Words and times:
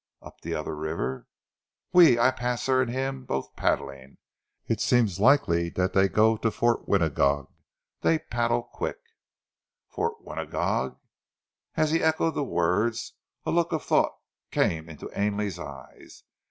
"Up 0.23 0.41
the 0.41 0.55
other 0.55 0.75
river?" 0.75 1.27
"Oui! 1.95 2.17
I 2.17 2.31
pass 2.31 2.65
her 2.65 2.81
and 2.81 2.89
heem, 2.91 3.23
both 3.23 3.55
paddling. 3.55 4.17
It 4.65 4.81
seems 4.81 5.19
likely 5.19 5.69
dat 5.69 5.93
dey 5.93 6.07
go 6.07 6.37
to 6.37 6.49
Fort 6.49 6.87
Winagog. 6.89 7.49
Dey 8.01 8.17
paddle 8.17 8.63
quick." 8.63 8.97
"Fort 9.89 10.23
Winagog!" 10.25 10.97
As 11.75 11.91
he 11.91 12.01
echoed 12.01 12.33
the 12.33 12.43
words, 12.43 13.13
a 13.45 13.51
look 13.51 13.71
of 13.71 13.83
thought 13.85 14.13
came 14.49 14.89
into 14.89 15.11
Ainley's 15.15 15.59
eyes. 15.59 16.23